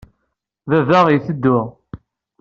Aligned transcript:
Baba 0.69 0.99
itteddu. 1.17 1.57